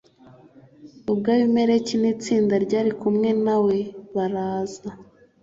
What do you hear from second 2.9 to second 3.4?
kumwe